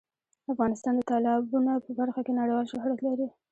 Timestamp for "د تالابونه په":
0.95-1.91